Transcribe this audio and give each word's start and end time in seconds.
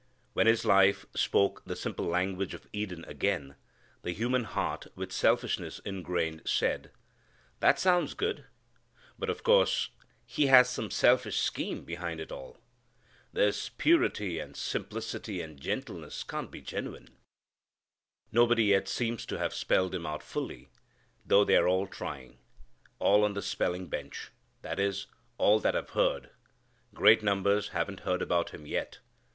When 0.33 0.47
His 0.47 0.65
life 0.65 1.05
spoke 1.15 1.61
the 1.65 1.75
simple 1.75 2.05
language 2.05 2.55
of 2.55 2.65
Eden 2.73 3.05
again, 3.05 3.55
the 4.01 4.13
human 4.15 4.45
heart 4.45 4.87
with 4.95 5.11
selfishness 5.11 5.77
ingrained 5.85 6.41
said, 6.43 6.89
"That 7.59 7.77
sounds 7.77 8.15
good, 8.15 8.45
but 9.19 9.29
of 9.29 9.43
course 9.43 9.91
He 10.25 10.47
has 10.47 10.67
some 10.67 10.89
selfish 10.89 11.39
scheme 11.39 11.85
behind 11.85 12.19
it 12.19 12.31
all. 12.31 12.57
This 13.31 13.69
purity 13.69 14.39
and 14.39 14.57
simplicity 14.57 15.39
and 15.39 15.61
gentleness 15.61 16.23
can't 16.23 16.49
be 16.49 16.61
genuine." 16.61 17.15
Nobody 18.31 18.63
yet 18.63 18.87
seems 18.87 19.23
to 19.27 19.37
have 19.37 19.53
spelled 19.53 19.93
Him 19.93 20.07
out 20.07 20.23
fully, 20.23 20.71
though 21.23 21.43
they're 21.45 21.67
all 21.67 21.85
trying: 21.85 22.39
All 22.97 23.23
on 23.23 23.35
the 23.35 23.41
spelling 23.43 23.85
bench. 23.85 24.31
That 24.63 24.79
is, 24.79 25.05
all 25.37 25.59
that 25.59 25.75
have 25.75 25.91
heard. 25.91 26.31
Great 26.91 27.21
numbers 27.21 27.67
haven't 27.67 27.99
heard 27.99 28.23
about 28.23 28.49
Him 28.49 28.65
yet. 28.65 28.97